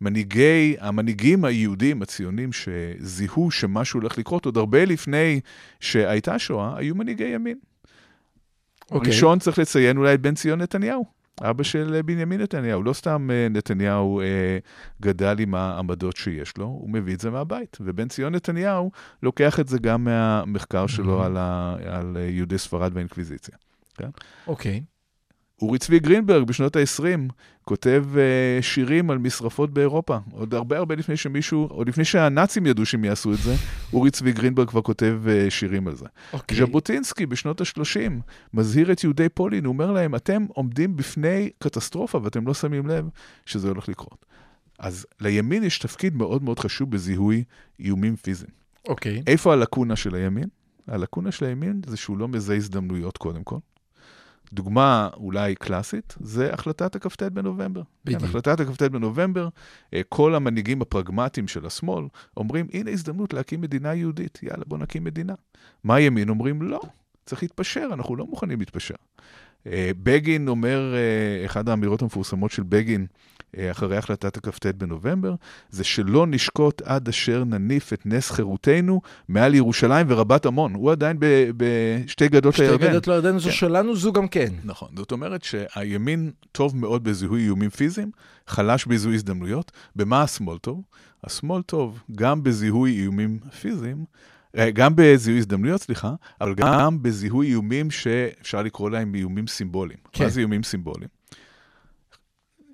מנהיגי, 0.00 0.76
המנהיגים 0.80 1.44
היהודים 1.44 2.02
הציונים 2.02 2.50
שזיהו 2.52 3.50
שמשהו 3.50 4.00
הולך 4.00 4.18
לקרות, 4.18 4.46
עוד 4.46 4.56
הרבה 4.56 4.84
לפני 4.84 5.40
שהייתה 5.80 6.38
שואה, 6.38 6.76
היו 6.76 6.94
מנהיגי 6.94 7.24
ימין. 7.24 7.58
אוקיי. 8.90 9.10
ראשון 9.12 9.38
צריך 9.38 9.58
לציין 9.58 9.96
אולי 9.96 10.14
את 10.14 10.20
בן 10.20 10.34
ציון 10.34 10.60
נתניהו, 10.60 11.04
אבא 11.42 11.62
של 11.62 11.94
אה, 11.94 12.02
בנימין 12.02 12.40
נתניהו. 12.40 12.82
לא 12.82 12.92
סתם 12.92 13.28
אה, 13.32 13.46
נתניהו 13.50 14.20
אה, 14.20 14.58
גדל 15.02 15.36
עם 15.38 15.54
העמדות 15.54 16.16
שיש 16.16 16.56
לו, 16.58 16.64
הוא 16.64 16.90
מביא 16.90 17.14
את 17.14 17.20
זה 17.20 17.30
מהבית. 17.30 17.76
ובן 17.80 18.08
ציון 18.08 18.34
נתניהו 18.34 18.90
לוקח 19.22 19.60
את 19.60 19.68
זה 19.68 19.78
גם 19.78 20.04
מהמחקר 20.04 20.86
שלו 20.86 21.22
Mhm. 21.22 21.26
על, 21.26 21.36
ה, 21.36 21.76
על 21.86 22.16
אה, 22.20 22.22
יהודי 22.22 22.58
ספרד 22.58 22.90
והאינקוויזיציה. 22.94 23.54
אוקיי. 24.46 24.82
אורי 25.62 25.78
צבי 25.78 25.98
גרינברג 25.98 26.46
בשנות 26.46 26.76
ה-20 26.76 27.32
כותב 27.64 28.04
uh, 28.14 28.62
שירים 28.62 29.10
על 29.10 29.18
משרפות 29.18 29.70
באירופה. 29.70 30.18
עוד 30.32 30.54
הרבה 30.54 30.78
הרבה 30.78 30.94
לפני 30.94 31.16
שמישהו, 31.16 31.66
עוד 31.70 31.88
לפני 31.88 32.04
שהנאצים 32.04 32.66
ידעו 32.66 32.86
שהם 32.86 33.04
יעשו 33.04 33.32
את 33.32 33.38
זה, 33.38 33.54
אורי 33.92 34.10
צבי 34.10 34.32
גרינברג 34.32 34.68
כבר 34.68 34.82
כותב 34.82 35.20
uh, 35.24 35.50
שירים 35.50 35.88
על 35.88 35.94
זה. 35.94 36.06
אוקיי. 36.32 36.58
ז'בוטינסקי 36.58 37.26
בשנות 37.26 37.60
ה-30 37.60 38.12
מזהיר 38.54 38.92
את 38.92 39.04
יהודי 39.04 39.28
פולין, 39.28 39.64
הוא 39.64 39.72
אומר 39.72 39.92
להם, 39.92 40.14
אתם 40.14 40.46
עומדים 40.48 40.96
בפני 40.96 41.50
קטסטרופה 41.58 42.20
ואתם 42.22 42.46
לא 42.46 42.54
שמים 42.54 42.86
לב 42.86 43.08
שזה 43.46 43.68
הולך 43.68 43.88
לקרות. 43.88 44.26
אז 44.78 45.06
לימין 45.20 45.64
יש 45.64 45.78
תפקיד 45.78 46.16
מאוד 46.16 46.42
מאוד 46.42 46.58
חשוב 46.58 46.90
בזיהוי 46.90 47.44
איומים 47.80 48.16
פיזיים. 48.16 48.50
אוקיי. 48.88 49.22
איפה 49.26 49.52
הלקונה 49.52 49.96
של 49.96 50.14
הימין? 50.14 50.48
הלקונה 50.88 51.32
של 51.32 51.44
הימין 51.44 51.80
זה 51.86 51.96
שהוא 51.96 52.18
לא 52.18 52.28
מזהה 52.28 52.56
הזדמנויות 52.56 53.16
קודם 53.16 53.44
כל. 53.44 53.56
דוגמה 54.52 55.08
אולי 55.16 55.54
קלאסית, 55.54 56.14
זה 56.20 56.52
החלטת 56.52 56.96
הכ"ט 56.96 57.22
בנובמבר. 57.22 57.82
בדיוק. 58.04 58.22
כן, 58.22 58.28
החלטת 58.28 58.60
הכ"ט 58.60 58.82
בנובמבר, 58.82 59.48
אה, 59.94 60.00
כל 60.08 60.34
המנהיגים 60.34 60.82
הפרגמטיים 60.82 61.48
של 61.48 61.66
השמאל 61.66 62.04
אומרים, 62.36 62.66
הנה 62.72 62.90
הזדמנות 62.90 63.32
להקים 63.32 63.60
מדינה 63.60 63.94
יהודית, 63.94 64.38
יאללה, 64.42 64.64
בוא 64.66 64.78
נקים 64.78 65.04
מדינה. 65.04 65.34
מה 65.84 65.94
הימין 65.94 66.28
אומרים? 66.28 66.62
לא, 66.62 66.80
צריך 67.26 67.42
להתפשר, 67.42 67.88
אנחנו 67.92 68.16
לא 68.16 68.26
מוכנים 68.26 68.58
להתפשר. 68.58 68.94
אה, 69.66 69.90
בגין 70.02 70.48
אומר, 70.48 70.94
אה, 70.94 71.46
אחת 71.46 71.68
האמירות 71.68 72.02
המפורסמות 72.02 72.50
של 72.50 72.62
בגין, 72.62 73.06
אה, 73.58 73.70
אחרי 73.70 73.96
החלטת 73.96 74.36
הכ"ט 74.36 74.66
בנובמבר, 74.66 75.34
זה 75.70 75.84
שלא 75.84 76.26
נשקוט 76.26 76.82
עד 76.82 77.08
אשר 77.08 77.44
נניף 77.44 77.92
את 77.92 78.06
נס 78.06 78.30
חירותנו 78.30 79.00
מעל 79.28 79.54
ירושלים 79.54 80.06
ורבת 80.08 80.46
עמון. 80.46 80.74
הוא 80.74 80.92
עדיין 80.92 81.16
בשתי 81.56 82.28
גדות 82.28 82.54
שתי 82.54 82.62
הירדן. 82.62 82.88
גדות 82.88 83.08
לירדן 83.08 83.38
זו 83.38 83.48
כן. 83.48 83.54
שלנו, 83.54 83.96
זו 83.96 84.12
גם 84.12 84.28
כן. 84.28 84.48
נכון, 84.64 84.88
זאת 84.96 85.12
אומרת 85.12 85.42
שהימין 85.42 86.30
טוב 86.52 86.76
מאוד 86.76 87.04
בזיהוי 87.04 87.42
איומים 87.42 87.70
פיזיים, 87.70 88.10
חלש 88.46 88.86
בזיהוי 88.86 89.14
הזדמנויות. 89.14 89.72
במה 89.96 90.22
השמאל 90.22 90.58
טוב? 90.58 90.82
השמאל 91.24 91.62
טוב 91.62 92.02
גם 92.14 92.42
בזיהוי 92.42 93.00
איומים 93.00 93.38
פיזיים, 93.60 94.04
אה, 94.58 94.70
גם 94.70 94.92
בזיהוי 94.96 95.38
הזדמנויות, 95.38 95.82
סליחה, 95.82 96.14
אבל 96.40 96.54
גם 96.54 97.02
בזיהוי 97.02 97.48
איומים 97.48 97.90
שאפשר 97.90 98.62
לקרוא 98.62 98.90
להם 98.90 99.14
איומים 99.14 99.46
סימבוליים. 99.46 99.98
כן. 100.12 100.24
מה 100.24 100.30
זה 100.30 100.40
איומים 100.40 100.62
סימבוליים? 100.62 101.08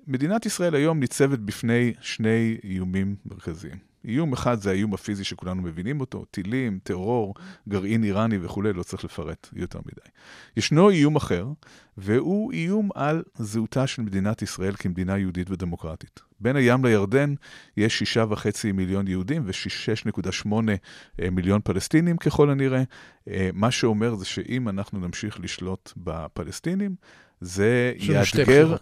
מדינת 0.07 0.45
ישראל 0.45 0.75
היום 0.75 0.99
ניצבת 0.99 1.39
בפני 1.39 1.93
שני 2.01 2.57
איומים 2.63 3.15
מרכזיים. 3.25 3.77
איום 4.07 4.33
אחד 4.33 4.61
זה 4.61 4.69
האיום 4.69 4.93
הפיזי 4.93 5.23
שכולנו 5.23 5.61
מבינים 5.61 5.99
אותו, 5.99 6.25
טילים, 6.31 6.79
טרור, 6.83 7.35
גרעין 7.69 8.03
איראני 8.03 8.37
וכולי, 8.41 8.73
לא 8.73 8.83
צריך 8.83 9.03
לפרט 9.03 9.49
יותר 9.53 9.79
מדי. 9.79 10.09
ישנו 10.57 10.89
איום 10.89 11.15
אחר, 11.15 11.47
והוא 11.97 12.51
איום 12.51 12.89
על 12.95 13.23
זהותה 13.35 13.87
של 13.87 14.01
מדינת 14.01 14.41
ישראל 14.41 14.73
כמדינה 14.75 15.17
יהודית 15.17 15.51
ודמוקרטית. 15.51 16.19
בין 16.39 16.55
הים 16.55 16.85
לירדן 16.85 17.33
יש 17.77 17.97
שישה 17.99 18.25
וחצי 18.29 18.71
מיליון 18.71 19.07
יהודים 19.07 19.43
ו-6.8 19.45 20.51
מיליון 21.31 21.61
פלסטינים 21.63 22.17
ככל 22.17 22.49
הנראה. 22.49 22.83
אה, 23.27 23.49
מה 23.53 23.71
שאומר 23.71 24.15
זה 24.15 24.25
שאם 24.25 24.69
אנחנו 24.69 24.99
נמשיך 24.99 25.39
לשלוט 25.39 25.93
בפלסטינים, 25.97 26.95
זה 27.41 27.93
יאתגר... 27.97 28.75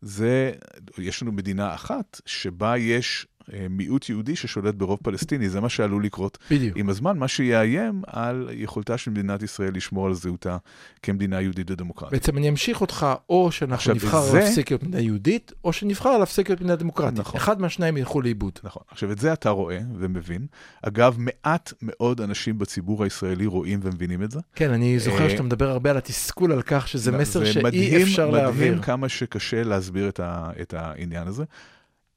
זה, 0.00 0.52
יש 0.98 1.22
לנו 1.22 1.32
מדינה 1.32 1.74
אחת 1.74 2.20
שבה 2.26 2.78
יש 2.78 3.26
אה, 3.26 3.37
מיעוט 3.70 4.08
יהודי 4.08 4.36
ששולט 4.36 4.74
ברוב 4.74 4.98
פלסטיני, 5.02 5.48
זה 5.48 5.60
מה 5.60 5.68
שעלול 5.68 6.04
לקרות 6.04 6.38
בדיוק. 6.50 6.76
עם 6.76 6.88
הזמן, 6.88 7.18
מה 7.18 7.28
שיאיים 7.28 8.02
על 8.06 8.48
יכולתה 8.52 8.98
של 8.98 9.10
מדינת 9.10 9.42
ישראל 9.42 9.74
לשמור 9.74 10.06
על 10.06 10.14
זהותה 10.14 10.56
כמדינה 11.02 11.40
יהודית 11.40 11.70
ודמוקרטית. 11.70 12.12
בעצם 12.12 12.38
אני 12.38 12.48
אמשיך 12.48 12.80
אותך, 12.80 13.06
או 13.28 13.52
שאנחנו 13.52 13.74
עכשיו, 13.74 13.94
נבחר 13.94 14.22
וזה- 14.22 14.38
להפסיק 14.38 14.70
להיות 14.70 14.82
מדינה 14.82 15.00
יהודית, 15.00 15.52
או 15.64 15.72
שנבחר 15.72 16.18
להפסיק 16.18 16.48
להיות 16.48 16.60
מדינה 16.60 16.76
דמוקרטית. 16.76 17.18
נכון. 17.18 17.36
אחד 17.40 17.60
מהשניים 17.60 17.96
ילכו 17.96 18.20
לאיבוד. 18.20 18.58
נכון. 18.64 18.82
עכשיו, 18.90 19.12
את 19.12 19.18
זה 19.18 19.32
אתה 19.32 19.50
רואה 19.50 19.78
ומבין. 19.98 20.46
אגב, 20.82 21.16
מעט 21.18 21.72
מאוד 21.82 22.20
אנשים 22.20 22.58
בציבור 22.58 23.04
הישראלי 23.04 23.46
רואים 23.46 23.80
ומבינים 23.82 24.22
את 24.22 24.30
זה. 24.30 24.40
כן, 24.54 24.70
אני 24.70 24.98
זוכר 24.98 25.24
אה, 25.24 25.30
שאתה 25.30 25.42
מדבר 25.42 25.70
הרבה 25.70 25.90
על 25.90 25.96
התסכול 25.96 26.52
על 26.52 26.62
כך 26.62 26.88
שזה 26.88 27.12
מסר 27.12 27.44
שאי 27.44 28.02
אפשר 28.02 28.30
להעביר. 28.30 28.66
מדהים 28.68 28.82
כמה 28.82 29.08
שקשה 29.08 29.62
להסביר 29.62 30.08
את, 30.08 30.20
ה, 30.20 30.50
את 30.62 30.74
העניין 30.74 31.26
הזה. 31.26 31.44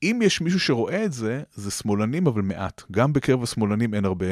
אם 0.03 0.19
יש 0.23 0.41
מישהו 0.41 0.59
שרואה 0.59 1.05
את 1.05 1.13
זה, 1.13 1.43
זה 1.53 1.71
שמאלנים, 1.71 2.27
אבל 2.27 2.41
מעט. 2.41 2.83
גם 2.91 3.13
בקרב 3.13 3.43
השמאלנים 3.43 3.93
אין 3.93 4.05
הרבה 4.05 4.25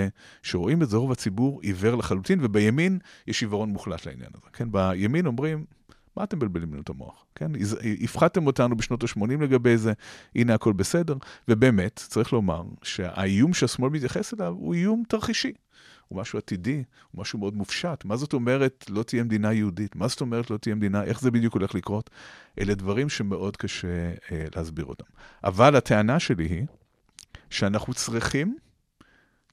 שרואים 0.44 0.82
את 0.84 0.90
זה, 0.90 0.98
רוב 0.98 1.12
הציבור 1.12 1.60
עיוור 1.62 1.96
לחלוטין, 1.96 2.40
ובימין 2.42 3.00
יש 3.28 3.42
עיוורון 3.42 3.70
מוחלט 3.70 4.06
לעניין 4.06 4.30
הזה. 4.36 4.48
כן, 4.54 4.72
בימין 4.72 5.26
אומרים, 5.26 5.66
מה 6.18 6.24
אתם 6.24 6.38
מבלבלים 6.38 6.74
לנו 6.74 6.82
את 6.82 6.90
המוח? 6.90 7.26
כן, 7.36 7.52
הפחדתם 8.02 8.48
אותנו 8.48 8.78
בשנות 8.78 9.04
ה-80 9.04 9.42
לגבי 9.42 9.78
זה, 9.78 9.94
הנה 10.36 10.54
הכל 10.54 10.74
בסדר. 10.74 11.16
ובאמת, 11.48 12.04
צריך 12.08 12.34
לומר 12.34 12.64
שהאיום 12.84 13.54
שהשמאל 13.54 13.90
מתייחס 13.90 14.34
אליו 14.34 14.54
הוא 14.58 14.74
איום 14.74 15.04
תרחישי. 15.08 15.54
הוא 16.10 16.22
משהו 16.22 16.40
עתידי, 16.40 16.84
הוא 17.12 17.22
משהו 17.22 17.40
מאוד 17.40 17.56
מופשט. 17.56 18.06
מה 18.06 18.16
זאת 18.18 18.34
אומרת 18.34 18.86
לא 18.90 19.04
תהיה 19.04 19.24
מדינה 19.24 19.54
יהודית? 19.54 19.96
מה 19.96 20.08
זאת 20.08 20.22
אומרת 20.22 20.50
לא 20.50 20.58
תהיה 20.58 20.76
מדינה? 20.76 21.04
איך 21.04 21.22
זה 21.22 21.32
בדיוק 21.32 21.54
הולך 21.54 21.76
לקרות? 21.76 22.10
אלה 22.60 22.76
דברים 22.76 23.10
שמאוד 23.10 23.58
קשה 23.58 23.88
אה, 24.32 24.46
להסביר 24.56 24.86
אותם. 24.86 25.06
אבל 25.44 25.76
הטענה 25.76 26.20
שלי 26.20 26.46
היא 26.46 26.66
שאנחנו 27.50 27.94
צריכים 27.94 28.58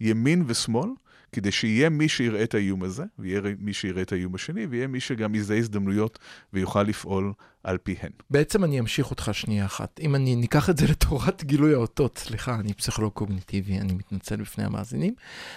ימין 0.00 0.44
ושמאל, 0.46 0.90
כדי 1.37 1.52
שיהיה 1.52 1.88
מי 1.88 2.09
שיראה 2.09 2.43
את 2.43 2.55
האיום 2.55 2.83
הזה, 2.83 3.05
ויהיה 3.19 3.40
מי 3.59 3.73
שיראה 3.73 4.02
את 4.02 4.12
האיום 4.12 4.35
השני, 4.35 4.66
ויהיה 4.66 4.87
מי 4.87 5.00
שגם 5.00 5.35
יזהה 5.35 5.59
הזדמנויות 5.59 6.19
ויוכל 6.52 6.83
לפעול 6.83 7.33
על 7.64 7.78
פיהן. 7.78 8.11
בעצם 8.31 8.64
אני 8.64 8.81
אמשיך 8.81 9.11
אותך 9.11 9.31
שנייה 9.33 9.64
אחת. 9.64 10.00
אם 10.02 10.14
אני 10.14 10.37
ניקח 10.37 10.71
את 10.71 10.76
זה 10.76 10.87
לתורת 10.87 11.45
גילוי 11.45 11.75
האותות, 11.75 12.19
סליחה, 12.19 12.55
אני 12.55 12.75
פסיכולוג 12.75 13.12
קוגניטיבי, 13.12 13.78
אני 13.78 13.95
מתנצל 13.95 14.37
בפני 14.37 14.64
המאזינים, 14.64 15.14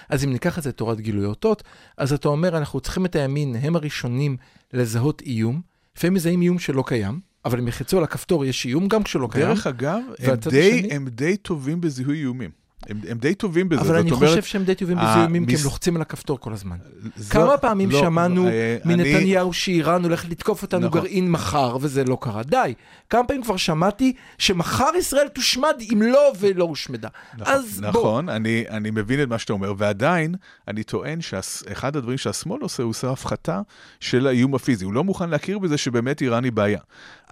אז 0.09 0.23
אם 0.23 0.31
ניקח 0.31 0.57
את 0.57 0.63
זה 0.63 0.69
לתורת 0.69 0.99
גילוי 0.99 1.25
האותות, 1.25 1.63
אז 1.97 2.13
אתה 2.13 2.27
אומר, 2.27 2.57
אנחנו 2.57 2.79
צריכים 2.79 3.05
את 3.05 3.15
הימין, 3.15 3.55
הם 3.55 3.75
הראשונים 3.75 4.37
לזהות 4.73 5.21
איום, 5.21 5.61
לפעמים 5.97 6.13
מזהים 6.13 6.41
איום 6.41 6.59
שלא 6.59 6.83
קיים, 6.87 7.19
אבל 7.45 7.59
אם 7.59 7.67
יחצו 7.67 7.97
על 7.97 8.03
הכפתור 8.03 8.45
יש 8.45 8.65
איום 8.65 8.87
גם 8.87 9.03
כשלא 9.03 9.27
קיים. 9.31 9.47
דרך 9.47 9.67
אגב, 9.67 10.01
הם 10.19 10.35
די, 10.35 10.79
השני? 10.79 10.95
הם 10.95 11.07
די 11.09 11.37
טובים 11.37 11.81
בזיהוי 11.81 12.19
איומים. 12.19 12.58
הם, 12.87 12.97
הם 13.09 13.17
די 13.17 13.35
טובים 13.35 13.69
בזה. 13.69 13.81
אבל 13.81 13.95
אני 13.95 14.11
אומרת, 14.11 14.29
חושב 14.29 14.43
שהם 14.43 14.63
די 14.63 14.75
טובים 14.75 14.97
בזיהומים, 14.97 15.45
כי 15.45 15.55
הם 15.55 15.61
לוחצים 15.63 15.95
על 15.95 16.01
הכפתור 16.01 16.39
כל 16.39 16.53
הזמן. 16.53 16.75
זו- 17.15 17.29
כמה 17.33 17.57
פעמים 17.57 17.91
לא, 17.91 17.99
שמענו 17.99 18.47
אה, 18.47 18.77
אני- 18.85 18.95
מנתניהו 18.95 19.53
שאיראן 19.53 20.03
הולכת 20.03 20.29
לתקוף 20.29 20.61
אותנו 20.61 20.87
נכון. 20.87 21.01
גרעין 21.01 21.31
מחר, 21.31 21.77
וזה 21.81 22.03
לא 22.03 22.17
קרה. 22.21 22.43
די. 22.43 22.73
כמה 23.09 23.23
פעמים 23.23 23.43
כבר 23.43 23.57
שמעתי 23.57 24.13
שמחר 24.37 24.89
ישראל 24.99 25.27
תושמד 25.27 25.73
אם 25.93 26.01
לא 26.01 26.31
ולא 26.39 26.63
הושמדה. 26.63 27.07
נכון, 27.37 27.53
אז 27.53 27.79
בוא. 27.81 27.89
נכון 27.89 28.29
אני, 28.29 28.63
אני 28.69 28.91
מבין 28.91 29.23
את 29.23 29.27
מה 29.27 29.37
שאתה 29.37 29.53
אומר, 29.53 29.73
ועדיין 29.77 30.35
אני 30.67 30.83
טוען 30.83 31.21
שאחד 31.21 31.95
הדברים 31.95 32.17
שהשמאל 32.17 32.61
עושה, 32.61 32.83
הוא 32.83 32.89
עושה 32.89 33.11
הפחתה 33.11 33.61
של 33.99 34.27
האיום 34.27 34.55
הפיזי. 34.55 34.85
הוא 34.85 34.93
לא 34.93 35.03
מוכן 35.03 35.29
להכיר 35.29 35.59
בזה 35.59 35.77
שבאמת 35.77 36.21
איראן 36.21 36.43
היא 36.43 36.51
בעיה. 36.51 36.79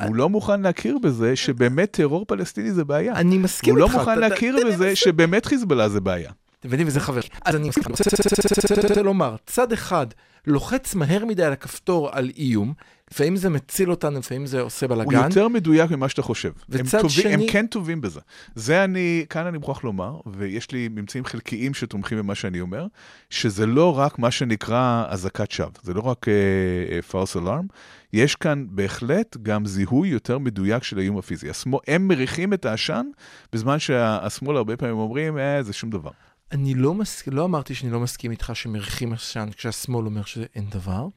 הוא 0.04 0.16
לא 0.16 0.30
מוכן 0.30 0.62
להכיר 0.62 0.98
בזה 0.98 1.36
שבאמת 1.36 1.92
טרור 1.92 2.26
פלסטיני 2.28 2.72
זה 2.72 2.84
בעיה. 2.86 3.14
אני 3.14 3.38
מסכים 3.38 3.74
הוא 3.74 3.80
לא 3.80 3.86
איתך. 3.86 3.96
מוכן 3.98 4.20
להכיר 4.20 4.56
בזה 4.68 4.86
לנסות. 4.86 4.98
שבאמת 5.38 5.46
חיזבאללה 5.46 5.90
זה 5.90 6.02
בעיה. 6.02 6.32
אתם 6.60 6.68
מבינים, 6.68 6.88
וזה 6.88 7.00
חבר. 7.00 7.22
אז 7.46 7.56
אני 7.56 7.68
רוצה- 7.68 9.02
לומר, 9.02 9.36
צד 9.46 9.72
אחד 9.72 10.08
לוחץ 10.48 10.96
מהר 10.96 11.26
מדי 11.26 11.44
על 11.44 11.54
הכפתור 11.54 12.10
על 12.12 12.32
איום, 12.38 12.74
לפעמים 13.12 13.36
זה 13.36 13.50
מציל 13.50 13.92
אותנו, 13.92 14.20
לפעמים 14.20 14.46
זה 14.46 14.62
עושה 14.62 14.86
הוא 14.86 14.96
בלאגן. 14.96 15.28
יותר 15.28 15.48
מדויק 15.48 15.92
ממה 15.92 16.10
שאתה 16.10 16.22
חושב. 16.22 16.48
הם, 16.50 16.64
וצד 16.70 17.02
טובים, 17.02 17.10
שני- 17.24 17.34
הם 17.34 17.42
כן 17.50 17.68
טובים 17.68 18.02
בזה. 18.02 18.20
זה 18.56 18.84
אני, 18.84 19.26
כאן 19.30 19.46
אני 19.46 19.58
מוכרח 19.58 19.84
לומר, 19.84 20.20
ויש 20.26 20.72
לי 20.72 20.88
ממצאים 20.88 21.26
חלקיים 21.26 21.74
שתומכים 21.74 22.18
במה 22.18 22.36
שאני 22.36 22.62
אומר, 22.62 22.86
שזה 23.30 23.66
לא 23.66 23.98
רק 24.00 24.20
מה 24.20 24.32
שנקרא 24.32 25.06
אזעקת 25.10 25.52
שווא, 25.52 25.70
זה 25.84 25.94
לא 25.94 26.02
רק 26.02 26.26
uh, 26.28 27.12
false 27.12 27.36
alarm, 27.36 27.66
יש 28.14 28.36
כאן 28.36 28.66
בהחלט 28.70 29.38
גם 29.42 29.66
זיהוי 29.66 30.10
יותר 30.10 30.38
מדויק 30.38 30.84
של 30.84 30.98
האיום 31.00 31.18
הפיזי. 31.18 31.50
השמאל, 31.50 31.80
הם 31.88 32.08
מריחים 32.08 32.54
את 32.54 32.66
העשן, 32.66 33.06
בזמן 33.54 33.80
שהשמאל 33.80 34.58
הרבה 34.58 34.78
פעמים 34.78 34.98
אומרים, 34.98 35.38
אה, 35.38 35.64
זה 35.64 35.74
שום 35.74 35.90
דבר. 35.90 36.12
אני 36.52 36.74
לא, 36.74 36.94
מס... 36.94 37.28
לא 37.28 37.46
אמרתי 37.46 37.76
שאני 37.76 37.92
לא 37.92 38.00
מסכים 38.00 38.32
איתך 38.32 38.52
שמריחים 38.54 39.14
עשן 39.14 39.50
כשהשמאל 39.56 40.06
אומר 40.06 40.24
שאין 40.24 40.70
דבר. 40.70 41.08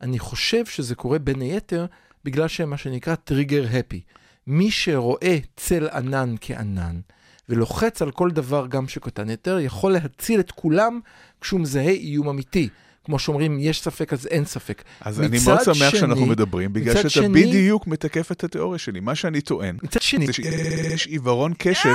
אני 0.00 0.18
חושב 0.18 0.66
שזה 0.66 0.94
קורה 0.94 1.18
בין 1.18 1.40
היתר 1.40 1.86
בגלל 2.24 2.48
שהם 2.48 2.70
מה 2.70 2.76
שנקרא 2.76 3.14
טריגר 3.14 3.66
הפי. 3.78 4.00
מי 4.46 4.70
שרואה 4.70 5.38
צל 5.56 5.88
ענן 5.88 6.34
כענן 6.40 7.00
ולוחץ 7.48 8.02
על 8.02 8.10
כל 8.10 8.30
דבר 8.30 8.66
גם 8.66 8.88
שקטן 8.88 9.30
יותר, 9.30 9.58
יכול 9.60 9.92
להציל 9.92 10.40
את 10.40 10.50
כולם 10.50 11.00
כשהוא 11.40 11.60
מזהה 11.60 11.88
איום 11.88 12.28
אמיתי. 12.28 12.68
כמו 13.06 13.18
שאומרים, 13.18 13.58
יש 13.60 13.80
ספק 13.82 14.12
אז 14.12 14.26
אין 14.26 14.44
ספק. 14.44 14.82
אז 15.00 15.20
אני 15.20 15.38
מאוד 15.44 15.60
שמח 15.60 15.74
שני- 15.90 16.00
שאנחנו 16.00 16.26
מדברים, 16.26 16.72
בגלל 16.72 16.94
שאתה 16.94 17.08
שני- 17.10 17.28
בדיוק 17.28 17.86
מתקף 17.86 18.32
את 18.32 18.44
התיאוריה 18.44 18.78
שלי. 18.78 19.00
מה 19.00 19.14
שאני 19.14 19.40
טוען, 19.40 19.76
מצד 19.82 20.02
שני, 20.02 20.26
זה 20.26 20.32
שיש 20.32 21.06
עיוורון 21.06 21.52
קשב, 21.58 21.94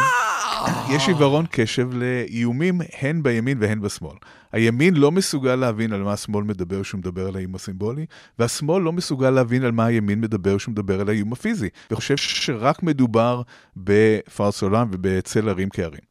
יש 0.89 1.07
עיוורון 1.07 1.45
קשב 1.51 1.87
לאיומים 1.93 2.81
הן 2.99 3.23
בימין 3.23 3.57
והן 3.61 3.81
בשמאל. 3.81 4.15
הימין 4.51 4.93
לא 4.93 5.11
מסוגל 5.11 5.55
להבין 5.55 5.93
על 5.93 6.03
מה 6.03 6.13
השמאל 6.13 6.43
מדבר 6.43 6.83
כשהוא 6.83 6.99
מדבר 6.99 7.27
על 7.27 7.35
האיום 7.35 7.55
הסימבולי, 7.55 8.05
והשמאל 8.39 8.83
לא 8.83 8.91
מסוגל 8.91 9.29
להבין 9.29 9.63
על 9.63 9.71
מה 9.71 9.85
הימין 9.85 10.21
מדבר 10.21 10.57
כשהוא 10.57 10.71
מדבר 10.71 11.01
על 11.01 11.09
האיום 11.09 11.33
הפיזי. 11.33 11.69
וחושב 11.91 12.17
שרק 12.17 12.83
מדובר 12.83 13.41
בפרס 13.77 14.63
עולם 14.63 14.87
ובצל 14.91 15.49
הרים 15.49 15.69
כהרים. 15.69 16.01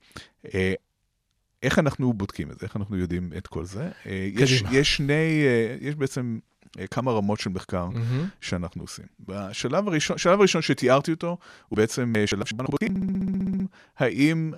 איך 1.62 1.78
אנחנו 1.78 2.12
בודקים 2.12 2.50
את 2.50 2.58
זה? 2.58 2.66
איך 2.66 2.76
אנחנו 2.76 2.96
יודעים 2.96 3.32
את 3.36 3.46
כל 3.46 3.64
זה? 3.64 3.90
אה, 4.06 4.28
יש. 4.32 4.62
יש 4.70 4.96
שני, 4.96 5.44
אה, 5.46 5.76
יש 5.80 5.94
בעצם 5.94 6.38
אה, 6.78 6.86
כמה 6.86 7.12
רמות 7.12 7.40
של 7.40 7.50
מחקר 7.50 7.86
מהמם. 7.86 8.28
שאנחנו 8.40 8.82
עושים. 8.82 9.04
בשלב 9.20 9.88
הראשון, 9.88 10.16
השלב 10.16 10.38
הראשון 10.38 10.62
שתיארתי 10.62 11.10
אותו, 11.10 11.38
הוא 11.68 11.76
בעצם 11.76 12.12
שלב 12.26 12.46
שבו 12.46 12.62
אנחנו 12.62 12.70
בודקים 12.70 13.66
האם 13.98 14.52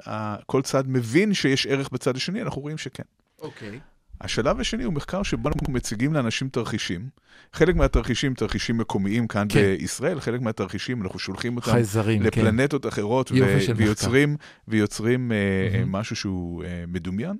כל 0.46 0.62
צד 0.62 0.84
מבין 0.88 1.34
שיש 1.34 1.66
ערך 1.66 1.90
בצד 1.92 2.16
השני, 2.16 2.42
אנחנו 2.42 2.62
רואים 2.62 2.78
שכן. 2.78 3.02
אוקיי. 3.38 3.80
השלב 4.20 4.60
השני 4.60 4.84
הוא 4.84 4.92
מחקר 4.92 5.22
שבו 5.22 5.48
אנחנו 5.48 5.72
מציגים 5.72 6.12
לאנשים 6.14 6.48
תרחישים. 6.48 7.08
חלק 7.52 7.76
מהתרחישים, 7.76 8.34
תרחישים 8.34 8.78
מקומיים 8.78 9.26
כאן 9.26 9.46
כן. 9.48 9.60
בישראל, 9.60 10.20
חלק 10.20 10.40
מהתרחישים 10.40 11.02
אנחנו 11.02 11.18
שולחים 11.18 11.56
אותם 11.56 11.70
חייזרים, 11.70 12.20
כן. 12.20 12.26
לפלנטות 12.26 12.86
אחרות, 12.86 13.30
ו- 13.30 13.34
מחקר. 13.34 13.72
ויוצרים, 13.76 14.36
ויוצרים 14.68 15.32
אה, 15.32 15.36
מהמם. 15.72 15.92
משהו 15.92 16.16
שהוא 16.16 16.64
אה, 16.64 16.84
מדומיין, 16.88 17.36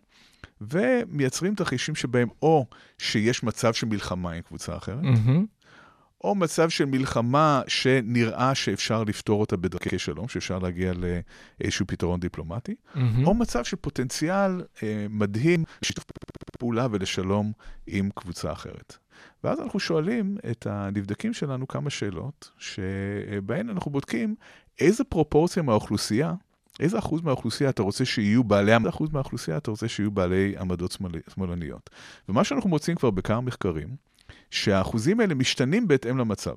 ומייצרים 0.60 1.54
תרחישים 1.54 1.94
שבהם 1.94 2.28
או 2.42 2.66
שיש 2.98 3.42
מצב 3.42 3.72
של 3.72 3.86
מלחמה 3.86 4.32
עם 4.32 4.42
קבוצה 4.42 4.76
אחרת, 4.76 5.02
מהמם. 5.02 5.46
או 6.24 6.34
מצב 6.34 6.68
של 6.68 6.84
מלחמה 6.84 7.62
שנראה 7.68 8.54
שאפשר 8.54 9.04
לפתור 9.04 9.40
אותה 9.40 9.56
בדרכי 9.56 9.98
שלום, 9.98 10.28
שאפשר 10.28 10.58
להגיע 10.58 10.92
לאיזשהו 11.60 11.86
פתרון 11.86 12.20
דיפלומטי, 12.20 12.74
מהמם. 12.94 13.26
או 13.26 13.34
מצב 13.34 13.64
של 13.64 13.76
פוטנציאל 13.76 14.62
אה, 14.82 15.06
מדהים 15.10 15.64
לשיתוף 15.82 16.04
פעולה 16.58 16.86
ולשלום 16.90 17.52
עם 17.86 18.10
קבוצה 18.14 18.52
אחרת. 18.52 18.96
ואז 19.44 19.60
אנחנו 19.60 19.80
שואלים 19.80 20.36
את 20.50 20.66
הנבדקים 20.70 21.32
שלנו 21.32 21.68
כמה 21.68 21.90
שאלות, 21.90 22.50
שבהן 22.58 23.70
אנחנו 23.70 23.90
בודקים 23.90 24.34
איזה 24.80 25.04
פרופורציה 25.04 25.62
מהאוכלוסייה, 25.62 26.34
איזה 26.80 26.98
אחוז 26.98 27.20
מהאוכלוסייה 27.22 27.70
אתה 27.70 27.82
רוצה 27.82 28.04
שיהיו 28.04 28.44
בעלי, 28.44 28.74
איזה 28.76 28.88
אחוז 28.88 29.10
מהאוכלוסייה 29.12 29.56
אתה 29.56 29.70
רוצה 29.70 29.88
שיהיו 29.88 30.10
בעלי 30.10 30.54
עמדות 30.60 30.92
שמאל- 30.92 31.20
שמאלניות. 31.34 31.90
ומה 32.28 32.44
שאנחנו 32.44 32.70
מוצאים 32.70 32.96
כבר 32.96 33.10
בכמה 33.10 33.40
מחקרים, 33.40 33.88
שהאחוזים 34.50 35.20
האלה 35.20 35.34
משתנים 35.34 35.88
בהתאם 35.88 36.18
למצב. 36.18 36.54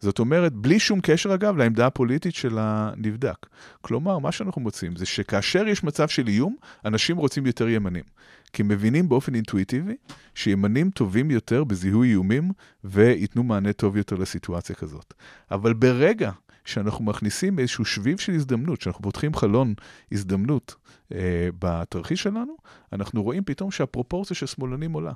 זאת 0.00 0.18
אומרת, 0.18 0.52
בלי 0.52 0.80
שום 0.80 1.00
קשר 1.02 1.34
אגב 1.34 1.56
לעמדה 1.56 1.86
הפוליטית 1.86 2.34
של 2.34 2.58
הנבדק. 2.60 3.46
כלומר, 3.80 4.18
מה 4.18 4.32
שאנחנו 4.32 4.60
מוצאים 4.60 4.96
זה 4.96 5.06
שכאשר 5.06 5.68
יש 5.68 5.84
מצב 5.84 6.08
של 6.08 6.28
איום, 6.28 6.56
אנשים 6.84 7.16
רוצים 7.16 7.46
יותר 7.46 7.68
ימנים. 7.68 8.04
כי 8.52 8.62
הם 8.62 8.68
מבינים 8.68 9.08
באופן 9.08 9.34
אינטואיטיבי 9.34 9.96
שימנים 10.34 10.90
טובים 10.90 11.30
יותר 11.30 11.64
בזיהוי 11.64 12.08
איומים 12.08 12.50
וייתנו 12.84 13.42
מענה 13.42 13.72
טוב 13.72 13.96
יותר 13.96 14.16
לסיטואציה 14.16 14.76
כזאת. 14.76 15.14
אבל 15.50 15.72
ברגע 15.72 16.30
שאנחנו 16.66 17.04
מכניסים 17.04 17.58
איזשהו 17.58 17.84
שביב 17.84 18.18
של 18.18 18.32
הזדמנות, 18.32 18.80
שאנחנו 18.80 19.02
פותחים 19.02 19.34
חלון 19.34 19.74
הזדמנות 20.12 20.74
אה, 21.12 21.48
בתרחיש 21.58 22.22
שלנו, 22.22 22.56
אנחנו 22.92 23.22
רואים 23.22 23.44
פתאום 23.44 23.70
שהפרופורציה 23.70 24.36
של 24.36 24.46
שמאלנים 24.46 24.92
עולה. 24.92 25.12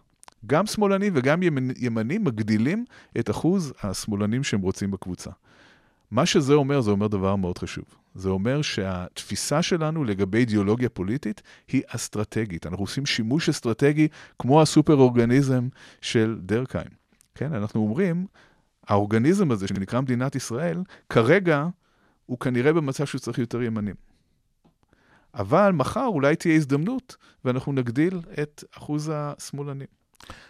גם 0.46 0.66
שמאלנים 0.66 1.12
וגם 1.16 1.40
ימנים 1.76 2.24
מגדילים 2.24 2.84
את 3.18 3.30
אחוז 3.30 3.72
השמאלנים 3.82 4.44
שהם 4.44 4.60
רוצים 4.60 4.90
בקבוצה. 4.90 5.30
מה 6.10 6.26
שזה 6.26 6.54
אומר, 6.54 6.80
זה 6.80 6.90
אומר 6.90 7.06
דבר 7.06 7.36
מאוד 7.36 7.58
חשוב. 7.58 7.84
זה 8.14 8.28
אומר 8.28 8.62
שהתפיסה 8.62 9.62
שלנו 9.62 10.04
לגבי 10.04 10.38
אידיאולוגיה 10.38 10.88
פוליטית 10.88 11.42
היא 11.68 11.82
אסטרטגית. 11.86 12.66
אנחנו 12.66 12.82
עושים 12.82 13.06
שימוש 13.06 13.48
אסטרטגי 13.48 14.08
כמו 14.38 14.62
הסופר-אורגניזם 14.62 15.68
של 16.00 16.38
דרקהיים. 16.42 16.90
כן, 17.34 17.54
אנחנו 17.54 17.80
אומרים, 17.80 18.26
האורגניזם 18.86 19.50
הזה 19.50 19.68
שנקרא 19.68 20.00
מדינת 20.00 20.36
ישראל, 20.36 20.82
כרגע 21.08 21.66
הוא 22.26 22.38
כנראה 22.38 22.72
במצב 22.72 23.04
שהוא 23.04 23.18
צריך 23.18 23.38
יותר 23.38 23.62
ימנים. 23.62 23.94
אבל 25.34 25.72
מחר 25.72 26.06
אולי 26.06 26.36
תהיה 26.36 26.54
הזדמנות 26.54 27.16
ואנחנו 27.44 27.72
נגדיל 27.72 28.20
את 28.42 28.64
אחוז 28.76 29.10
השמאלנים. 29.14 29.86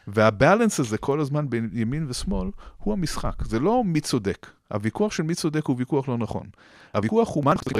והבלנס 0.06 0.80
הזה 0.80 0.98
כל 0.98 1.20
הזמן 1.20 1.50
בין 1.50 1.70
ימין 1.72 2.06
ושמאל 2.08 2.50
הוא 2.76 2.92
המשחק. 2.92 3.44
זה 3.44 3.58
לא 3.58 3.84
מי 3.84 4.00
צודק. 4.00 4.46
הוויכוח 4.72 5.12
של 5.12 5.22
מי 5.22 5.34
צודק 5.34 5.66
הוא 5.66 5.76
ויכוח 5.78 6.08
לא 6.08 6.18
נכון. 6.18 6.46
הוויכוח 6.94 7.34
הוא 7.34 7.44
מה 7.44 7.52
אנחנו 7.52 7.72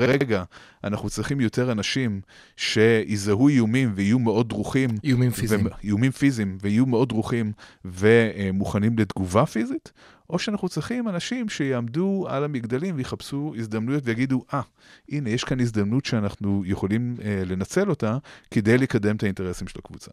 רגע, 0.00 0.44
אנחנו 0.84 1.10
צריכים 1.10 1.40
יותר 1.40 1.72
אנשים 1.72 2.20
שיזהו 2.56 3.48
איומים 3.48 3.92
ויהיו 3.94 4.18
מאוד 4.18 4.48
דרוכים. 4.48 4.90
איומים 5.04 5.30
פיזיים. 5.30 5.66
איומים 5.84 6.10
פיזיים, 6.10 6.58
ויהיו 6.62 6.86
מאוד 6.86 7.08
דרוכים 7.08 7.52
ומוכנים 7.84 8.98
לתגובה 8.98 9.46
פיזית, 9.46 9.92
או 10.30 10.38
שאנחנו 10.38 10.68
צריכים 10.68 11.08
אנשים 11.08 11.48
שיעמדו 11.48 12.26
על 12.28 12.44
המגדלים 12.44 12.96
ויחפשו 12.96 13.54
הזדמנויות 13.58 14.02
ויגידו, 14.06 14.44
אה, 14.54 14.60
ah, 14.60 14.64
הנה, 15.08 15.30
יש 15.30 15.44
כאן 15.44 15.60
הזדמנות 15.60 16.04
שאנחנו 16.04 16.62
יכולים 16.66 17.16
אה, 17.24 17.42
לנצל 17.46 17.90
אותה 17.90 18.18
כדי 18.50 18.78
לקדם 18.78 19.16
את 19.16 19.22
האינטרסים 19.22 19.68
של 19.68 19.78
הקבוצה. 19.78 20.10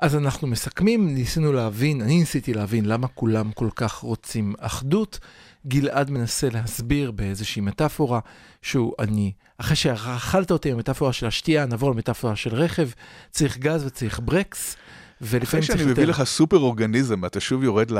אז 0.00 0.16
אנחנו 0.16 0.48
מסכמים, 0.48 1.14
ניסינו 1.14 1.52
להבין, 1.52 2.00
אני 2.02 2.18
ניסיתי 2.18 2.54
להבין 2.54 2.84
למה 2.84 3.08
כולם 3.08 3.52
כל 3.52 3.68
כך 3.76 3.94
רוצים 3.94 4.54
אחדות. 4.58 5.18
גלעד 5.66 6.10
מנסה 6.10 6.48
להסביר 6.52 7.10
באיזושהי 7.10 7.62
מטאפורה, 7.62 8.20
שהוא 8.62 8.92
אני, 8.98 9.32
אחרי 9.58 9.76
שאכלת 9.76 10.50
אותי 10.50 10.70
עם 10.70 10.76
המטאפורה 10.76 11.12
של 11.12 11.26
השתייה, 11.26 11.66
נעבור 11.66 11.90
למטאפורה 11.90 12.36
של 12.36 12.54
רכב, 12.54 12.88
צריך 13.30 13.58
גז 13.58 13.84
וצריך 13.86 14.20
ברקס. 14.24 14.76
ולפעמים 15.20 15.42
צריך 15.46 15.54
יותר... 15.56 15.74
אחרי 15.74 15.78
שאני 15.78 15.92
מביא 15.92 16.04
לך 16.04 16.24
סופר 16.24 16.58
אורגניזם, 16.58 17.24
אתה 17.24 17.40
שוב 17.40 17.62
יורד 17.62 17.90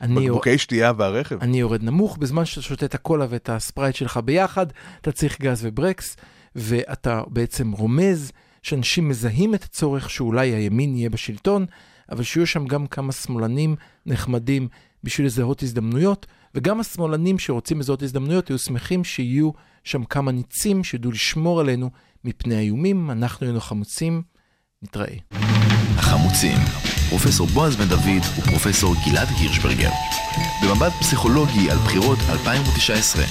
לבקבוקי 0.00 0.58
שתייה 0.58 0.92
והרכב. 0.96 1.38
אני 1.40 1.60
יורד 1.60 1.82
נמוך, 1.82 2.16
בזמן 2.16 2.44
שאתה 2.44 2.62
שותה 2.62 2.86
את 2.86 2.94
הקולה 2.94 3.26
ואת 3.30 3.48
הספרייט 3.48 3.94
שלך 3.94 4.20
ביחד, 4.24 4.66
אתה 5.00 5.12
צריך 5.12 5.40
גז 5.40 5.60
וברקס, 5.62 6.16
ואתה 6.56 7.22
בעצם 7.26 7.72
רומז 7.72 8.32
שאנשים 8.62 9.08
מזהים 9.08 9.54
את 9.54 9.64
הצורך 9.64 10.10
שאולי 10.10 10.48
הימין 10.48 10.94
יהיה 10.96 11.10
בשלטון, 11.10 11.66
אבל 12.10 12.22
שיהיו 12.22 12.46
שם 12.46 12.66
גם 12.66 12.86
כמה 12.86 13.12
שמאלנים 13.12 13.76
נחמדים 14.06 14.68
בשביל 15.04 15.26
לזהות 15.26 15.62
הזדמנויות, 15.62 16.26
וגם 16.54 16.80
השמאלנים 16.80 17.38
שרוצים 17.38 17.80
לזהות 17.80 18.02
הזדמנויות 18.02 18.50
יהיו 18.50 18.58
שמחים 18.58 19.04
שיהיו 19.04 19.50
שם 19.84 20.04
כמה 20.04 20.32
ניצים 20.32 20.84
שידעו 20.84 21.12
לשמור 21.12 21.60
עלינו 21.60 21.90
מפני 22.24 22.56
האיומים. 22.56 23.10
אנחנו 23.10 23.46
היינו 23.46 23.60
חמוצים, 23.60 24.22
נתראה. 24.82 25.14
החמוצים, 25.96 26.58
פרופסור 27.08 27.46
בועז 27.46 27.76
בן 27.76 27.88
דוד 27.88 28.22
ופרופסור 28.38 28.94
גלעד 29.06 29.28
הירשברגר. 29.28 29.90
במבט 30.62 30.92
פסיכולוגי 31.00 31.70
על 31.70 31.78
בחירות 31.78 32.18
2019. 32.28 33.24